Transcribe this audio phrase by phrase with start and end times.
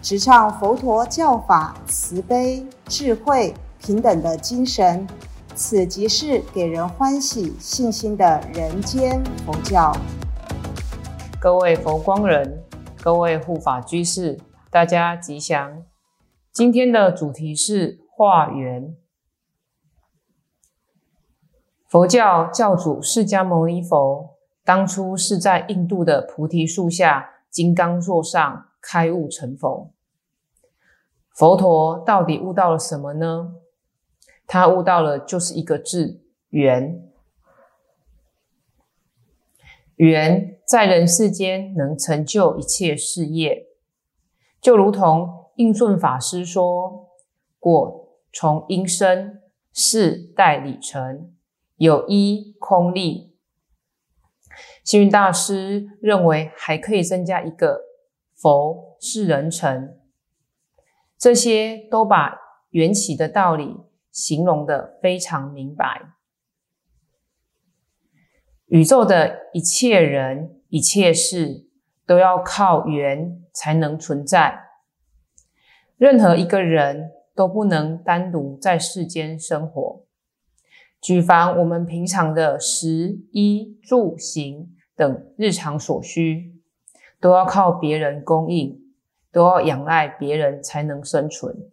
[0.00, 5.04] 直唱佛陀教法慈悲、智慧、平等的精神，
[5.56, 9.92] 此即是给人欢喜、信心的人间佛教。
[11.40, 12.62] 各位佛光人，
[13.02, 14.38] 各位护法居士，
[14.70, 15.82] 大家吉祥。
[16.52, 18.94] 今天的主题是化缘。
[21.88, 28.64] 佛教教主释迦牟尼佛当初是在印度的菩提树下金刚座上。
[28.80, 29.90] 开悟成佛，
[31.38, 33.54] 佛陀到底悟到了什么呢？
[34.44, 37.08] 他悟到了就是一个字“缘”。
[39.94, 43.68] 缘在人世间能成就一切事业，
[44.60, 47.10] 就如同应顺法师说
[47.60, 49.40] ：“果从因生，
[49.72, 51.32] 事代理成，
[51.76, 53.36] 有一空力。”
[54.82, 57.82] 幸运大师认为还可以增加一个。
[58.34, 59.96] 佛是人成，
[61.18, 62.38] 这些都把
[62.70, 63.76] 缘起的道理
[64.10, 66.12] 形容的非常明白。
[68.66, 71.66] 宇宙的一切人、一切事，
[72.06, 74.60] 都要靠缘才能存在。
[75.96, 80.04] 任何一个人都不能单独在世间生活。
[81.00, 86.54] 举凡我们平常的食衣住行等日常所需。
[87.20, 88.80] 都要靠别人供应，
[89.30, 91.70] 都要仰赖别人才能生存。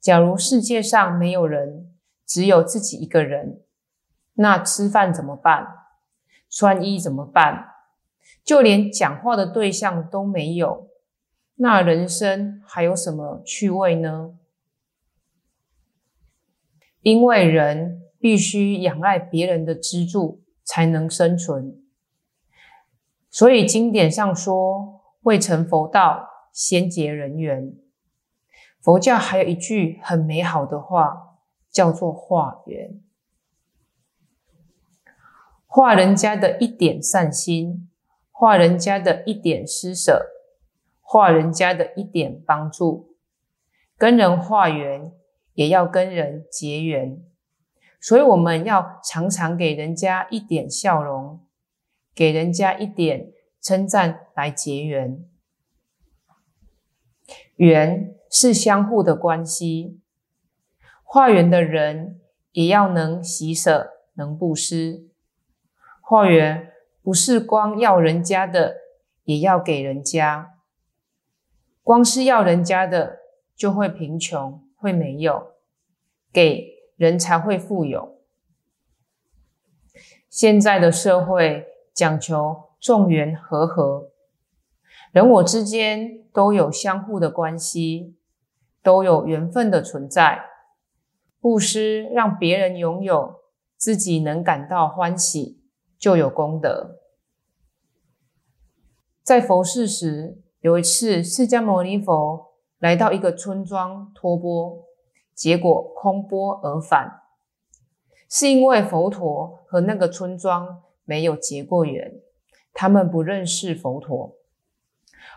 [0.00, 1.94] 假如世界上没有人，
[2.26, 3.62] 只有自己一个人，
[4.34, 5.66] 那吃饭怎么办？
[6.50, 7.68] 穿衣怎么办？
[8.44, 10.88] 就连讲话的对象都没有，
[11.54, 14.36] 那人生还有什么趣味呢？
[17.02, 21.80] 因为人必须仰赖别人的资助才能生存。
[23.30, 27.74] 所以经典上说，未成佛道，先结人缘。
[28.80, 31.38] 佛教还有一句很美好的话，
[31.70, 33.00] 叫做化缘。
[35.66, 37.88] 化人家的一点善心，
[38.30, 40.26] 化人家的一点施舍，
[41.00, 43.16] 化人家的一点帮助，
[43.96, 45.12] 跟人化缘，
[45.54, 47.22] 也要跟人结缘。
[48.00, 51.40] 所以我们要常常给人家一点笑容。
[52.14, 55.24] 给人家一点称赞来结缘，
[57.54, 60.00] 缘是相互的关系。
[61.04, 62.20] 化缘的人
[62.50, 65.08] 也要能喜舍，能布施。
[66.00, 66.72] 化缘
[67.02, 68.78] 不是光要人家的，
[69.24, 70.58] 也要给人家。
[71.82, 73.20] 光是要人家的，
[73.54, 75.54] 就会贫穷，会没有；
[76.32, 78.18] 给人才会富有。
[80.28, 81.68] 现在的社会。
[81.94, 84.10] 讲求众缘和合，
[85.12, 88.16] 人我之间都有相互的关系，
[88.82, 90.46] 都有缘分的存在。
[91.38, 93.36] 布施让别人拥有，
[93.76, 95.62] 自己能感到欢喜，
[95.96, 96.98] 就有功德。
[99.22, 104.82] 在佛世时，有一次，释迦牟尼佛来到一个村庄托钵，
[105.36, 107.22] 结果空钵而返，
[108.28, 110.82] 是因为佛陀和那个村庄。
[111.04, 112.20] 没有结过缘，
[112.72, 114.36] 他们不认识佛陀。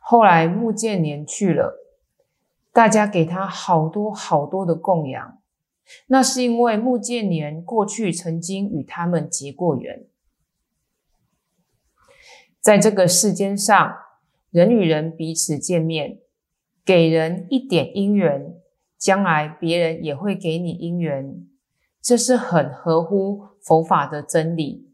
[0.00, 1.78] 后来穆建年去了，
[2.72, 5.38] 大家给他好多好多的供养，
[6.06, 10.06] 那是因为穆建年过去曾经与他们结过缘。
[12.60, 13.96] 在这个世间上，
[14.50, 16.20] 人与人彼此见面，
[16.84, 18.54] 给人一点因缘，
[18.96, 21.46] 将来别人也会给你因缘，
[22.00, 24.91] 这是很合乎佛法的真理。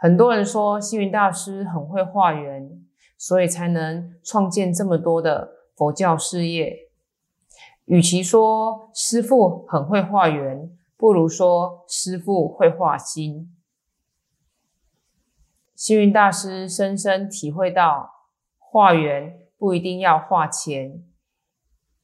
[0.00, 2.80] 很多人说星云大师很会化缘，
[3.16, 6.88] 所以才能创建这么多的佛教事业。
[7.84, 13.52] 与其说师父很会化缘，不如说师父会化心。
[15.74, 18.10] 星云大师深深体会到，
[18.58, 21.02] 化缘不一定要化钱，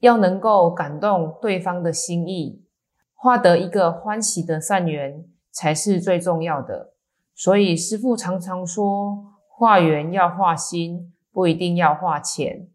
[0.00, 2.64] 要能够感动对方的心意，
[3.14, 6.93] 化得一个欢喜的善缘，才是最重要的。
[7.34, 12.68] 所以师父常常说，化缘要化心，不一定要化钱。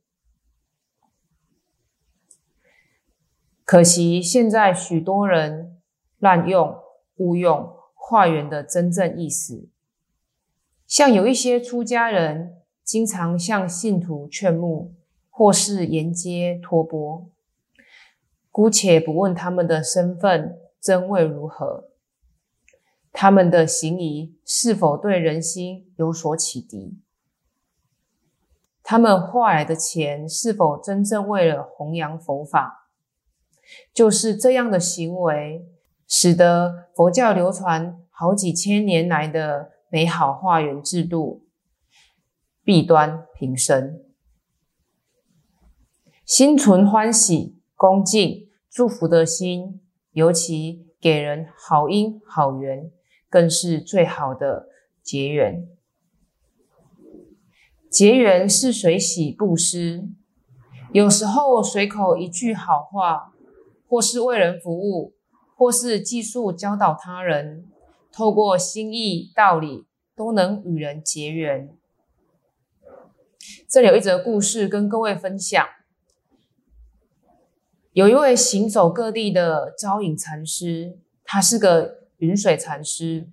[3.63, 5.79] 可惜现在许多人
[6.17, 6.77] 滥用、
[7.17, 9.69] 误用化缘的真正意思。
[10.87, 14.95] 像有一些出家人，经常向信徒劝募，
[15.29, 17.29] 或是沿街托钵。
[18.51, 21.88] 姑且不问他们的身份真伪如何，
[23.21, 27.01] 他们的行仪是否对人心有所启迪，
[28.81, 32.89] 他们化来的钱是否真正为了弘扬佛法。
[33.93, 35.67] 就是这样的行为，
[36.07, 41.45] 使得佛教流传好几千年来的美好化缘制度
[42.63, 44.01] 弊端频生。
[46.23, 49.81] 心存欢喜、恭敬、祝福的心，
[50.11, 52.89] 尤其给人好因好缘，
[53.29, 54.67] 更是最好的
[55.01, 55.67] 结缘。
[57.89, 60.09] 结缘是随喜布施，
[60.91, 63.33] 有时候随口一句好话。
[63.91, 65.15] 或是为人服务，
[65.55, 67.65] 或是技术教导他人，
[68.11, 71.75] 透过心意道理，都能与人结缘。
[73.67, 75.65] 这里有一则故事跟各位分享：
[77.93, 83.29] 有一位行走各地的招引禅师，他是个云水禅师。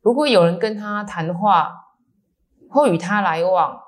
[0.00, 1.96] 如果有人跟他谈话，
[2.68, 3.80] 或与他来往，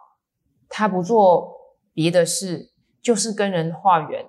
[0.68, 4.26] 他不做别的事，就是跟人化缘。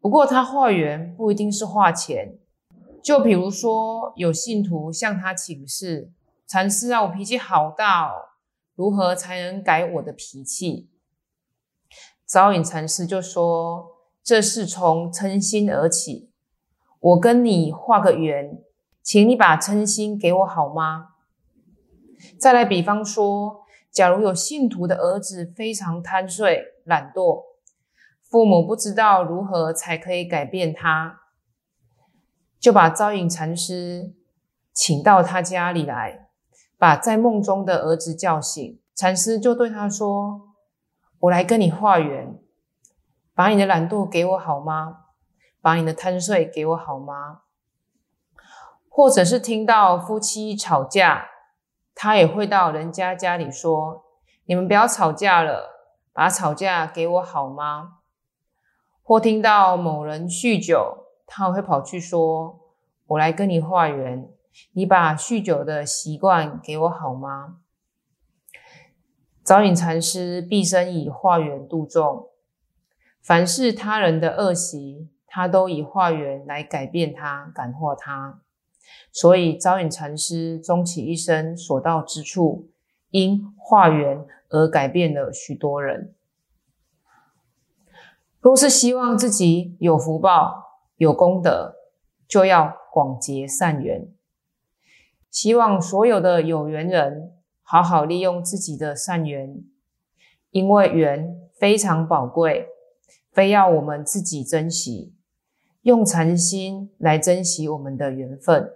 [0.00, 2.38] 不过他化缘不一定是化钱，
[3.02, 6.12] 就比如说有信徒向他请示
[6.46, 8.14] 禅师啊，我脾气好大哦，
[8.74, 10.90] 如何才能改我的脾气？
[12.24, 16.30] 早引禅师就说：“这是从嗔心而起，
[16.98, 18.58] 我跟你画个圆，
[19.02, 21.08] 请你把嗔心给我好吗？”
[22.38, 27.42] 再来比方说，假如有信徒的儿子非常贪睡、懒惰。
[28.22, 31.20] 父母不知道如何才可以改变他，
[32.58, 34.14] 就把招引禅师
[34.72, 36.28] 请到他家里来，
[36.78, 38.80] 把在梦中的儿子叫醒。
[38.94, 40.54] 禅师就对他说
[41.20, 42.38] ：“我来跟你化缘，
[43.34, 44.98] 把你的懒惰给我好吗？
[45.60, 47.41] 把你的贪睡给我好吗？”
[48.94, 51.30] 或者是听到夫妻吵架，
[51.94, 54.04] 他也会到人家家里说
[54.44, 55.70] ：“你们不要吵架了，
[56.12, 58.00] 把吵架给我好吗？”
[59.02, 62.60] 或听到某人酗酒，他会跑去说
[63.08, 64.28] ：“我来跟你化缘，
[64.74, 67.60] 你把酗酒的习惯给我好吗？”
[69.42, 72.28] 早引禅师毕生以化缘度众，
[73.22, 78.42] 凡是他人的恶习，他都以化缘来改变他、感化他。
[79.12, 82.70] 所以招引禅师终其一生所到之处，
[83.10, 86.14] 因化缘而改变了许多人。
[88.40, 91.74] 若是希望自己有福报、有功德，
[92.26, 94.08] 就要广结善缘。
[95.30, 97.32] 希望所有的有缘人
[97.62, 99.62] 好好利用自己的善缘，
[100.50, 102.66] 因为缘非常宝贵，
[103.30, 105.14] 非要我们自己珍惜，
[105.82, 108.70] 用禅心来珍惜我们的缘分。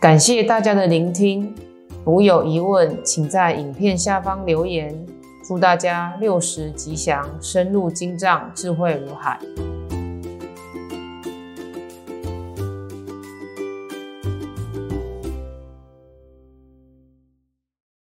[0.00, 1.54] 感谢大家的聆听，
[2.02, 5.06] 如有疑问，请在影片下方留言。
[5.44, 9.38] 祝大家六十吉祥，深入经藏，智慧如海。